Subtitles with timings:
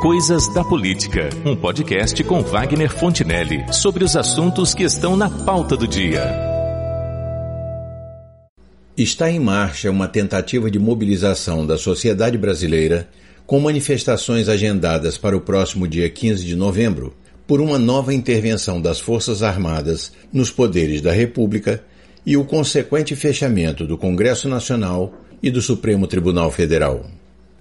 [0.00, 5.76] Coisas da Política, um podcast com Wagner Fontinelli sobre os assuntos que estão na pauta
[5.76, 6.24] do dia.
[8.96, 13.10] Está em marcha uma tentativa de mobilização da sociedade brasileira
[13.46, 17.14] com manifestações agendadas para o próximo dia 15 de novembro
[17.46, 21.84] por uma nova intervenção das Forças Armadas nos poderes da República
[22.24, 25.12] e o consequente fechamento do Congresso Nacional
[25.42, 27.04] e do Supremo Tribunal Federal.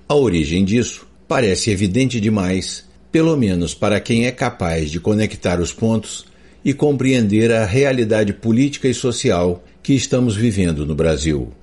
[0.07, 5.71] A origem disso parece evidente demais, pelo menos para quem é capaz de conectar os
[5.71, 6.25] pontos
[6.65, 11.53] e compreender a realidade política e social que estamos vivendo no Brasil.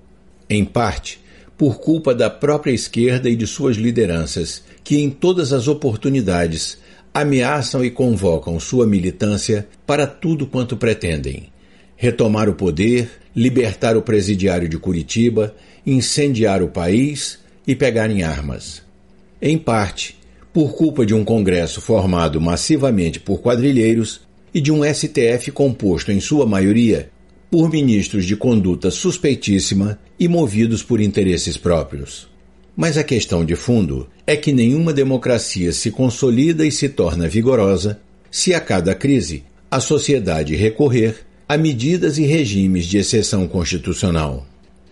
[0.49, 1.19] Em parte,
[1.59, 6.79] por culpa da própria esquerda e de suas lideranças, que em todas as oportunidades
[7.13, 11.49] ameaçam e convocam sua militância para tudo quanto pretendem:
[11.97, 18.86] retomar o poder, libertar o presidiário de Curitiba, incendiar o país e pegar em armas
[19.41, 20.17] em parte
[20.53, 24.23] por culpa de um Congresso formado massivamente por quadrilheiros
[24.55, 27.11] e de um STF composto, em sua maioria,
[27.51, 32.27] por ministros de conduta suspeitíssima e movidos por interesses próprios.
[32.75, 38.01] Mas a questão de fundo é que nenhuma democracia se consolida e se torna vigorosa
[38.31, 41.17] se a cada crise a sociedade recorrer
[41.49, 44.47] a medidas e regimes de exceção constitucional.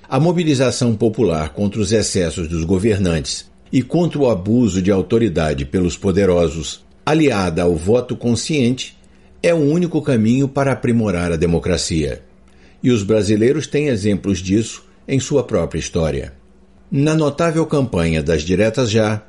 [0.07, 5.97] A mobilização popular contra os excessos dos governantes e contra o abuso de autoridade pelos
[5.97, 8.97] poderosos, aliada ao voto consciente,
[9.43, 12.23] é o único caminho para aprimorar a democracia.
[12.83, 16.33] E os brasileiros têm exemplos disso em sua própria história.
[16.91, 19.23] Na notável campanha das diretas já,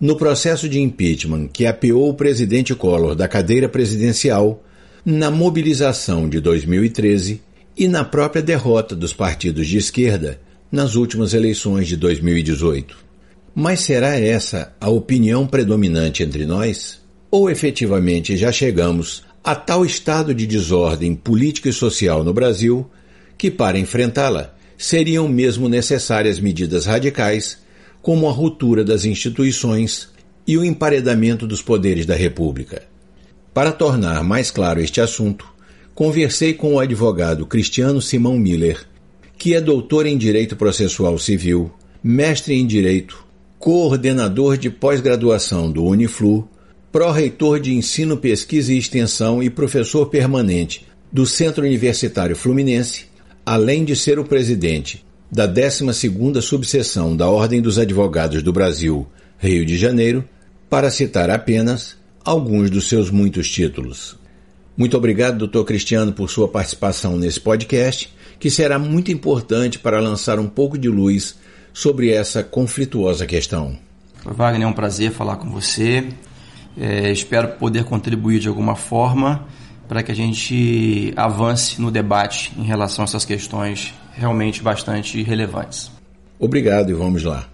[0.00, 4.62] no processo de impeachment que apeou o presidente Collor da cadeira presidencial,
[5.04, 7.42] na mobilização de 2013
[7.76, 13.09] e na própria derrota dos partidos de esquerda nas últimas eleições de 2018.
[13.54, 17.00] Mas será essa a opinião predominante entre nós?
[17.30, 22.88] Ou efetivamente já chegamos a tal estado de desordem política e social no Brasil
[23.36, 27.58] que, para enfrentá-la, seriam mesmo necessárias medidas radicais,
[28.00, 30.08] como a ruptura das instituições
[30.46, 32.82] e o emparedamento dos poderes da República?
[33.52, 35.46] Para tornar mais claro este assunto,
[35.94, 38.86] conversei com o advogado Cristiano Simão Miller,
[39.36, 41.70] que é doutor em Direito Processual Civil,
[42.02, 43.29] mestre em Direito
[43.60, 46.48] coordenador de pós-graduação do Uniflu,
[46.90, 53.04] pró-reitor de Ensino, Pesquisa e Extensão e professor permanente do Centro Universitário Fluminense,
[53.44, 59.06] além de ser o presidente da 12ª subseção da Ordem dos Advogados do Brasil,
[59.38, 60.24] Rio de Janeiro,
[60.70, 64.16] para citar apenas alguns dos seus muitos títulos.
[64.74, 70.38] Muito obrigado, doutor Cristiano, por sua participação nesse podcast, que será muito importante para lançar
[70.38, 71.36] um pouco de luz
[71.72, 73.76] sobre essa conflituosa questão.
[74.24, 76.06] Wagner, é um prazer falar com você.
[76.78, 79.46] É, espero poder contribuir de alguma forma
[79.88, 85.90] para que a gente avance no debate em relação a essas questões realmente bastante relevantes.
[86.38, 87.48] Obrigado e vamos lá.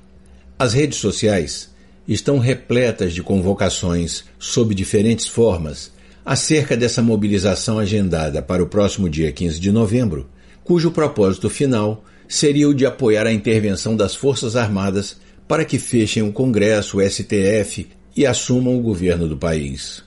[0.58, 1.74] As redes sociais
[2.06, 5.90] estão repletas de convocações sob diferentes formas
[6.24, 10.28] acerca dessa mobilização agendada para o próximo dia 15 de novembro,
[10.62, 15.16] cujo propósito final seria o de apoiar a intervenção das Forças Armadas
[15.46, 20.02] para que fechem o Congresso, o STF e assumam o governo do país.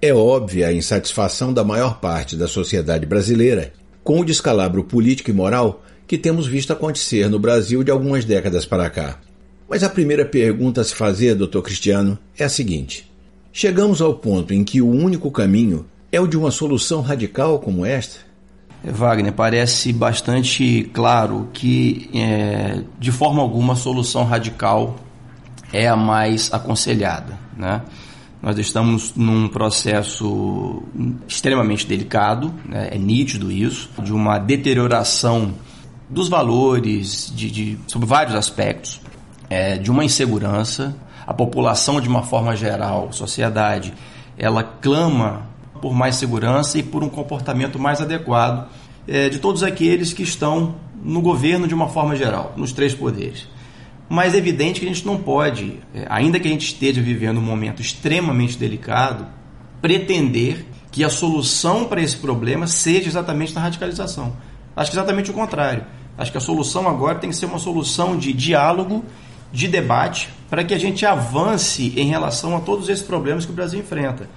[0.00, 3.72] É óbvia a insatisfação da maior parte da sociedade brasileira
[4.02, 8.64] com o descalabro político e moral que temos visto acontecer no Brasil de algumas décadas
[8.64, 9.20] para cá.
[9.68, 13.08] Mas a primeira pergunta a se fazer, doutor Cristiano, é a seguinte:
[13.52, 17.84] chegamos ao ponto em que o único caminho é o de uma solução radical como
[17.86, 18.29] esta?
[18.82, 24.96] Wagner, parece bastante claro que, é, de forma alguma, a solução radical
[25.72, 27.38] é a mais aconselhada.
[27.56, 27.82] Né?
[28.42, 30.82] Nós estamos num processo
[31.28, 32.88] extremamente delicado, né?
[32.92, 35.52] é nítido isso, de uma deterioração
[36.08, 39.00] dos valores, de, de sobre vários aspectos,
[39.50, 40.96] é, de uma insegurança.
[41.26, 43.92] A população, de uma forma geral, a sociedade,
[44.38, 45.50] ela clama
[45.80, 48.68] por mais segurança e por um comportamento mais adequado
[49.10, 53.48] é, de todos aqueles que estão no governo de uma forma geral, nos três poderes.
[54.08, 57.38] Mas é evidente que a gente não pode, é, ainda que a gente esteja vivendo
[57.38, 59.26] um momento extremamente delicado,
[59.82, 64.36] pretender que a solução para esse problema seja exatamente na radicalização.
[64.76, 65.84] Acho que exatamente o contrário.
[66.16, 69.04] Acho que a solução agora tem que ser uma solução de diálogo,
[69.52, 73.54] de debate, para que a gente avance em relação a todos esses problemas que o
[73.54, 74.28] Brasil enfrenta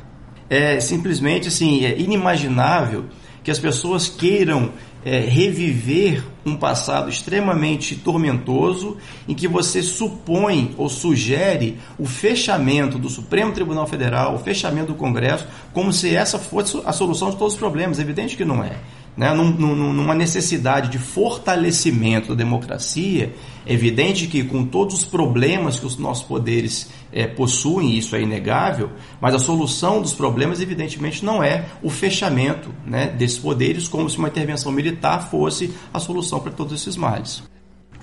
[0.54, 3.06] é simplesmente assim, é inimaginável
[3.44, 4.72] que as pessoas queiram
[5.06, 8.98] é, reviver um passado extremamente tormentoso
[9.28, 14.96] em que você supõe ou sugere o fechamento do Supremo Tribunal Federal, o fechamento do
[14.96, 18.00] Congresso, como se essa fosse a solução de todos os problemas.
[18.00, 18.78] É evidente que não é
[19.16, 23.34] né, num, numa necessidade de fortalecimento da democracia,
[23.66, 28.22] é evidente que com todos os problemas que os nossos poderes é, possuem, isso é
[28.22, 28.90] inegável,
[29.22, 34.18] mas a solução dos problemas, evidentemente, não é o fechamento né, desses poderes, como se
[34.18, 37.44] uma intervenção militar fosse a solução para todos esses males.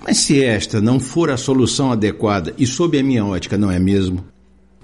[0.03, 3.79] Mas se esta não for a solução adequada, e sob a minha ótica não é
[3.79, 4.25] mesmo,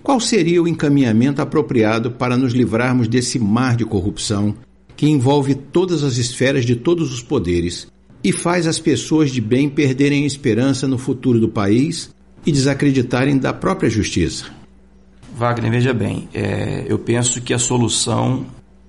[0.03, 4.55] qual seria o encaminhamento apropriado para nos livrarmos desse mar de corrupção
[4.97, 7.87] que envolve todas as esferas de todos os poderes
[8.25, 12.11] e faz as pessoas de bem perderem a esperança no futuro do país
[12.45, 14.47] e desacreditarem da própria justiça.
[15.37, 18.47] Wagner, veja bem, é, eu penso que a solução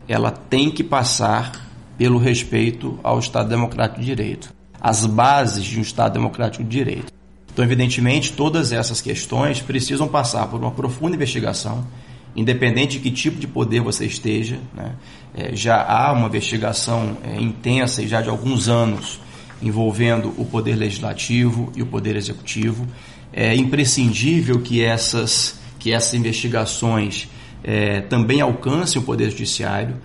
[0.07, 1.67] ela tem que passar
[1.97, 7.11] pelo respeito ao Estado Democrático de Direito, as bases de um Estado Democrático de Direito.
[7.51, 11.85] Então, evidentemente, todas essas questões precisam passar por uma profunda investigação
[12.37, 14.59] independente de que tipo de poder você esteja.
[14.75, 14.93] Né?
[15.33, 19.19] É, já há uma investigação é, intensa e já de alguns anos
[19.59, 22.87] envolvendo o poder legislativo e o poder executivo.
[23.33, 27.27] É imprescindível que essas, que essas investigações
[27.63, 29.95] é, também alcancem o poder judiciário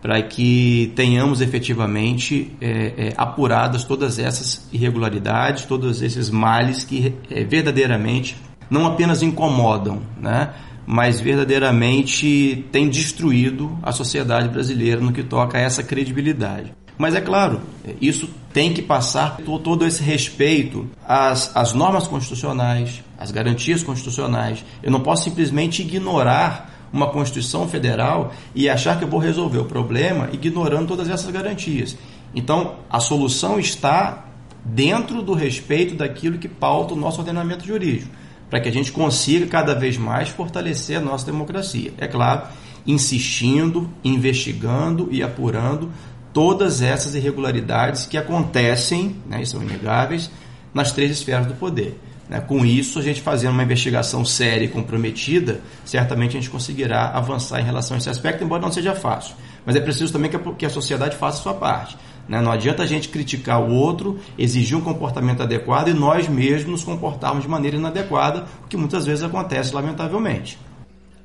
[0.00, 7.44] para que tenhamos efetivamente é, é, apuradas todas essas irregularidades, todos esses males que é,
[7.44, 8.36] verdadeiramente
[8.68, 10.50] não apenas incomodam, né?
[10.86, 16.74] Mas verdadeiramente tem destruído a sociedade brasileira no que toca a essa credibilidade.
[16.98, 17.60] Mas é claro,
[18.00, 24.64] isso tem que passar por todo esse respeito às, às normas constitucionais, às garantias constitucionais.
[24.82, 29.64] Eu não posso simplesmente ignorar uma Constituição Federal e achar que eu vou resolver o
[29.64, 31.96] problema ignorando todas essas garantias.
[32.34, 34.26] Então, a solução está
[34.64, 38.21] dentro do respeito daquilo que pauta o nosso ordenamento jurídico
[38.52, 41.94] para que a gente consiga cada vez mais fortalecer a nossa democracia.
[41.96, 42.42] É claro,
[42.86, 45.90] insistindo, investigando e apurando
[46.34, 50.30] todas essas irregularidades que acontecem, né, e são inegáveis,
[50.74, 51.98] nas três esferas do poder.
[52.28, 52.40] Né?
[52.40, 57.60] Com isso, a gente fazendo uma investigação séria e comprometida, certamente a gente conseguirá avançar
[57.60, 59.34] em relação a esse aspecto, embora não seja fácil.
[59.64, 61.96] Mas é preciso também que a, sociedade faça a sua parte.
[62.28, 62.40] Né?
[62.40, 66.84] Não adianta a gente criticar o outro, exigir um comportamento adequado e nós mesmos nos
[66.84, 70.58] comportarmos de maneira inadequada, o que muitas vezes acontece, lamentavelmente.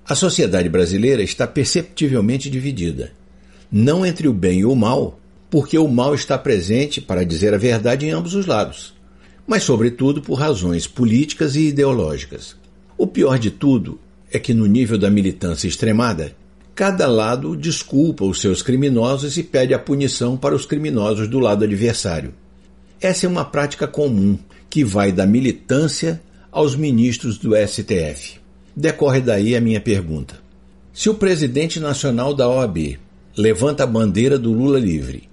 [0.07, 3.11] A sociedade brasileira está perceptivelmente dividida.
[3.69, 7.57] Não entre o bem e o mal, porque o mal está presente, para dizer a
[7.57, 8.96] verdade, em ambos os lados,
[9.47, 12.57] mas, sobretudo, por razões políticas e ideológicas.
[12.97, 13.97] O pior de tudo
[14.29, 16.35] é que, no nível da militância extremada,
[16.75, 21.63] cada lado desculpa os seus criminosos e pede a punição para os criminosos do lado
[21.63, 22.33] adversário.
[22.99, 24.38] Essa é uma prática comum
[24.69, 26.21] que vai da militância
[26.51, 28.39] aos ministros do STF.
[28.75, 30.35] Decorre daí a minha pergunta.
[30.94, 32.99] Se o presidente nacional da OAB
[33.38, 35.29] levanta a bandeira do Lula livre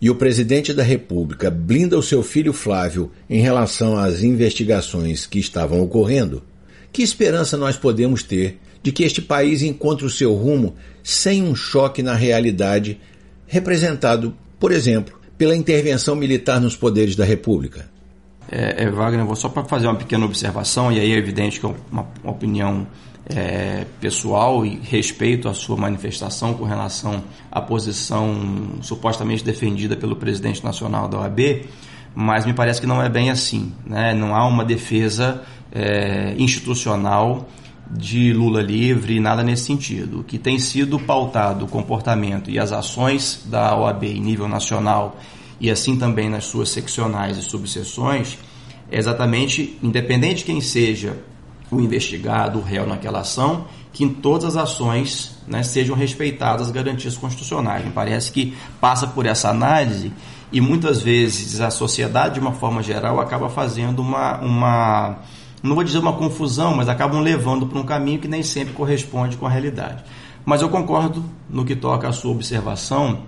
[0.00, 5.38] e o presidente da República blinda o seu filho Flávio em relação às investigações que
[5.38, 6.42] estavam ocorrendo,
[6.92, 11.54] que esperança nós podemos ter de que este país encontre o seu rumo sem um
[11.54, 13.00] choque na realidade,
[13.46, 17.90] representado, por exemplo, pela intervenção militar nos poderes da República?
[18.50, 21.66] É, é Wagner, vou só para fazer uma pequena observação, e aí é evidente que
[21.66, 22.86] é uma, uma opinião
[23.28, 30.64] é, pessoal e respeito à sua manifestação com relação à posição supostamente defendida pelo presidente
[30.64, 31.66] nacional da OAB,
[32.14, 33.72] mas me parece que não é bem assim.
[33.84, 34.14] Né?
[34.14, 37.48] Não há uma defesa é, institucional
[37.90, 40.20] de Lula livre, nada nesse sentido.
[40.20, 45.18] O que tem sido pautado o comportamento e as ações da OAB em nível nacional
[45.60, 48.38] e assim também nas suas seccionais e subseções
[48.90, 51.18] é exatamente, independente de quem seja
[51.70, 56.70] o investigado, o réu naquela ação, que em todas as ações né, sejam respeitadas as
[56.70, 57.84] garantias constitucionais.
[57.84, 60.12] Me parece que passa por essa análise
[60.52, 65.18] e muitas vezes a sociedade, de uma forma geral, acaba fazendo uma, uma
[65.62, 69.36] não vou dizer uma confusão, mas acabam levando para um caminho que nem sempre corresponde
[69.36, 70.04] com a realidade.
[70.44, 73.22] Mas eu concordo no que toca à sua observação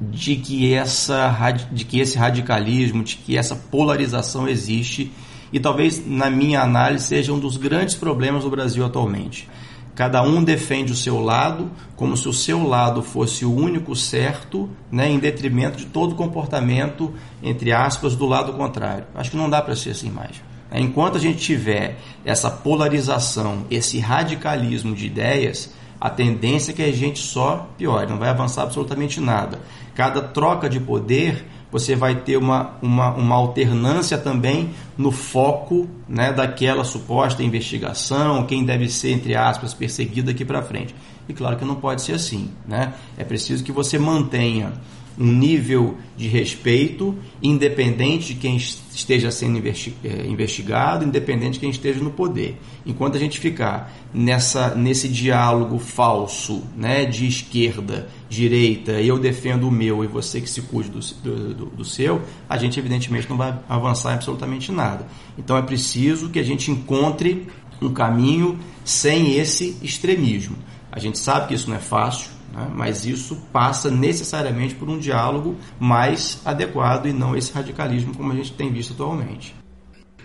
[0.00, 1.30] de que, essa,
[1.72, 5.12] de que esse radicalismo, de que essa polarização existe
[5.52, 9.48] e talvez, na minha análise, seja um dos grandes problemas do Brasil atualmente.
[9.94, 14.70] Cada um defende o seu lado, como se o seu lado fosse o único certo,
[14.92, 17.12] né, em detrimento de todo comportamento,
[17.42, 19.06] entre aspas, do lado contrário.
[19.14, 20.40] Acho que não dá para ser assim mais.
[20.72, 26.92] Enquanto a gente tiver essa polarização, esse radicalismo de ideias, a tendência é que a
[26.92, 29.58] gente só piore, não vai avançar absolutamente nada.
[29.94, 36.32] Cada troca de poder você vai ter uma, uma, uma alternância também no foco né,
[36.32, 40.94] daquela suposta investigação, quem deve ser, entre aspas, perseguido aqui para frente.
[41.28, 42.50] E claro que não pode ser assim.
[42.66, 42.94] Né?
[43.16, 44.72] É preciso que você mantenha
[45.18, 52.00] um nível de respeito, independente de quem esteja sendo eh, investigado, independente de quem esteja
[52.00, 52.56] no poder.
[52.86, 59.70] Enquanto a gente ficar nessa, nesse diálogo falso né, de esquerda, direita, eu defendo o
[59.70, 63.58] meu e você que se cuide do, do, do seu, a gente evidentemente não vai
[63.68, 65.06] avançar absolutamente nada.
[65.36, 67.48] Então é preciso que a gente encontre
[67.80, 70.56] um caminho sem esse extremismo.
[70.90, 72.70] A gente sabe que isso não é fácil, né?
[72.74, 78.36] mas isso passa necessariamente por um diálogo mais adequado e não esse radicalismo como a
[78.36, 79.54] gente tem visto atualmente.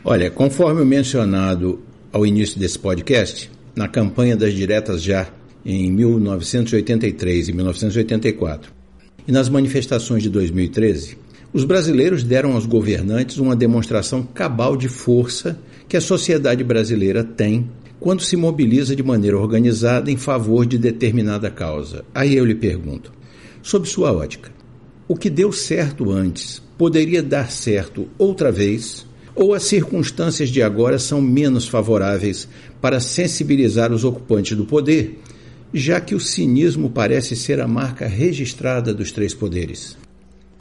[0.04, 5.28] Olha, conforme mencionado ao início desse podcast, na campanha das diretas já
[5.66, 8.72] em 1983 e 1984
[9.28, 11.18] e nas manifestações de 2013,
[11.54, 17.70] os brasileiros deram aos governantes uma demonstração cabal de força que a sociedade brasileira tem
[18.04, 22.04] quando se mobiliza de maneira organizada em favor de determinada causa.
[22.14, 23.14] Aí eu lhe pergunto,
[23.62, 24.52] sob sua ótica,
[25.08, 29.06] o que deu certo antes poderia dar certo outra vez?
[29.34, 32.46] Ou as circunstâncias de agora são menos favoráveis
[32.82, 35.22] para sensibilizar os ocupantes do poder,
[35.74, 39.96] já que o cinismo parece ser a marca registrada dos três poderes?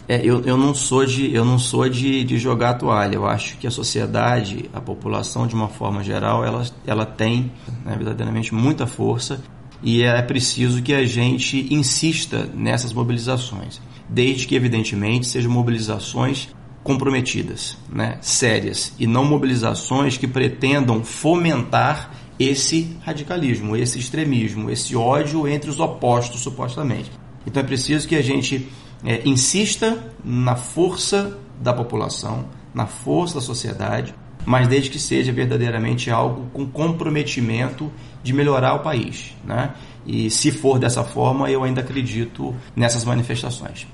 [0.08, 3.14] É, eu, eu não sou, de, eu não sou de, de jogar a toalha.
[3.14, 7.52] Eu acho que a sociedade, a população de uma forma geral, ela, ela tem
[7.84, 9.42] né, verdadeiramente muita força
[9.82, 16.48] e é preciso que a gente insista nessas mobilizações, desde que, evidentemente, sejam mobilizações
[16.84, 25.46] comprometidas, né, sérias, e não mobilizações que pretendam fomentar esse radicalismo, esse extremismo, esse ódio
[25.46, 27.10] entre os opostos, supostamente.
[27.46, 28.68] Então é preciso que a gente
[29.04, 36.10] é, insista na força da população, na força da sociedade, mas desde que seja verdadeiramente
[36.10, 37.90] algo com comprometimento
[38.22, 39.34] de melhorar o país.
[39.44, 39.74] Né?
[40.06, 43.86] E se for dessa forma, eu ainda acredito nessas manifestações.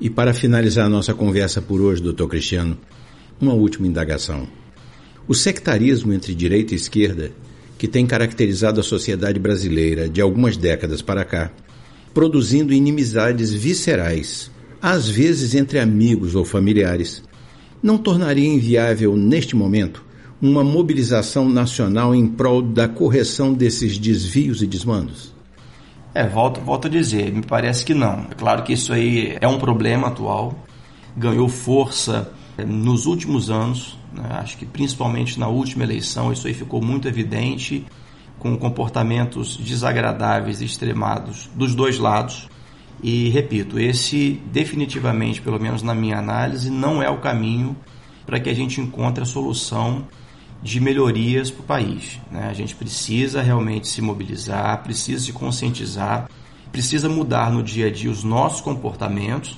[0.00, 2.76] E para finalizar a nossa conversa por hoje, doutor Cristiano,
[3.40, 4.46] uma última indagação.
[5.26, 7.32] O sectarismo entre direita e esquerda,
[7.78, 11.50] que tem caracterizado a sociedade brasileira de algumas décadas para cá,
[12.12, 14.50] produzindo inimizades viscerais,
[14.80, 17.22] às vezes entre amigos ou familiares,
[17.82, 20.04] não tornaria inviável, neste momento,
[20.40, 25.32] uma mobilização nacional em prol da correção desses desvios e desmandos?
[26.14, 28.26] É, volto, volto a dizer, me parece que não.
[28.30, 30.54] É claro que isso aí é um problema atual,
[31.16, 34.24] ganhou força é, nos últimos anos, né?
[34.32, 37.86] acho que principalmente na última eleição isso aí ficou muito evidente
[38.42, 42.48] com comportamentos desagradáveis e extremados dos dois lados.
[43.00, 47.76] E repito, esse definitivamente, pelo menos na minha análise, não é o caminho
[48.26, 50.08] para que a gente encontre a solução
[50.60, 52.20] de melhorias para o país.
[52.32, 52.48] Né?
[52.48, 56.28] A gente precisa realmente se mobilizar, precisa se conscientizar,
[56.72, 59.56] precisa mudar no dia a dia os nossos comportamentos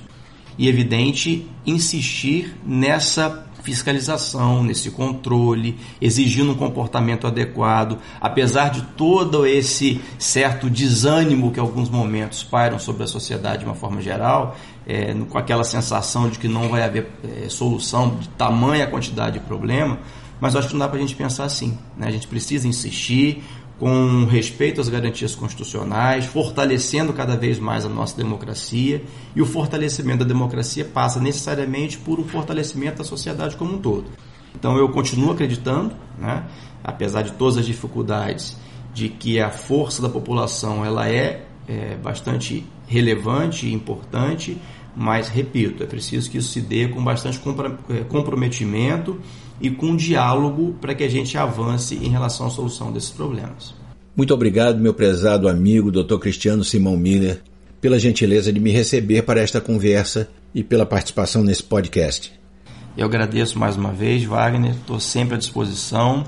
[0.59, 9.99] e, evidente, insistir nessa fiscalização, nesse controle, exigindo um comportamento adequado, apesar de todo esse
[10.19, 14.55] certo desânimo que alguns momentos pairam sobre a sociedade de uma forma geral,
[14.85, 19.45] é, com aquela sensação de que não vai haver é, solução de tamanha quantidade de
[19.45, 19.97] problema,
[20.39, 21.75] mas acho que não dá para a gente pensar assim.
[21.97, 22.07] Né?
[22.07, 23.43] A gente precisa insistir,
[23.79, 29.03] com respeito às garantias constitucionais, fortalecendo cada vez mais a nossa democracia.
[29.35, 34.05] E o fortalecimento da democracia passa necessariamente por um fortalecimento da sociedade como um todo.
[34.57, 36.45] Então eu continuo acreditando, né,
[36.83, 38.57] apesar de todas as dificuldades,
[38.93, 44.57] de que a força da população ela é, é bastante relevante e importante,
[44.95, 47.39] mas repito, é preciso que isso se dê com bastante
[47.89, 49.19] é, comprometimento
[49.59, 53.73] e com diálogo para que a gente avance em relação à solução desses problemas.
[54.15, 56.17] Muito obrigado, meu prezado amigo Dr.
[56.17, 57.41] Cristiano Simão Miller,
[57.81, 62.31] pela gentileza de me receber para esta conversa e pela participação nesse podcast.
[62.97, 66.23] Eu agradeço mais uma vez, Wagner, estou sempre à disposição.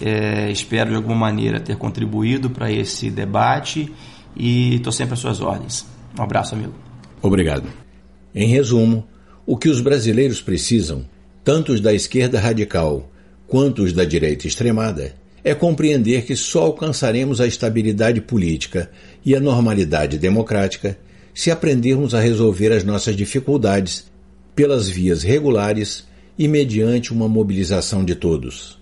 [0.00, 3.92] É, espero de alguma maneira ter contribuído para esse debate
[4.34, 5.86] e estou sempre às suas ordens.
[6.18, 6.72] Um abraço, amigo.
[7.20, 7.85] Obrigado.
[8.36, 9.08] Em resumo,
[9.46, 11.06] o que os brasileiros precisam
[11.46, 13.08] tanto os da esquerda radical
[13.46, 15.14] quanto os da direita extremada,
[15.44, 18.90] é compreender que só alcançaremos a estabilidade política
[19.24, 20.98] e a normalidade democrática
[21.32, 24.06] se aprendermos a resolver as nossas dificuldades
[24.56, 26.04] pelas vias regulares
[26.36, 28.76] e mediante uma mobilização de todos.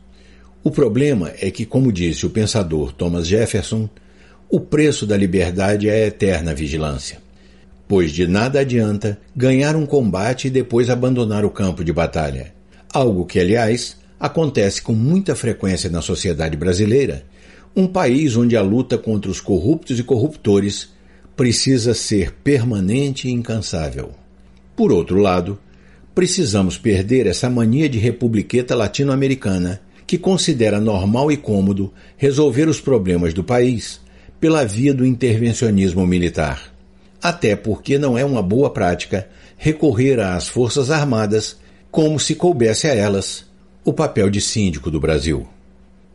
[0.65, 3.91] O problema é que, como disse o pensador Thomas Jefferson,
[4.49, 7.24] o preço da liberdade é a eterna vigilância.
[7.87, 12.53] Pois de nada adianta ganhar um combate e depois abandonar o campo de batalha.
[12.93, 17.25] Algo que, aliás, acontece com muita frequência na sociedade brasileira,
[17.77, 20.93] um país onde a luta contra os corruptos e corruptores
[21.37, 24.13] precisa ser permanente e incansável.
[24.77, 25.59] Por outro lado,
[26.15, 33.35] precisamos perder essa mania de republiqueta latino-americana que considera normal e cômodo resolver os problemas
[33.35, 34.01] do país
[34.41, 36.74] pela via do intervencionismo militar.
[37.25, 39.27] Até porque não é uma boa prática
[39.57, 41.59] recorrer às Forças Armadas
[41.91, 43.47] como se coubesse a elas
[43.83, 45.49] o papel de síndico do Brasil.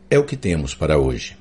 [0.08, 1.39] É o que temos para hoje.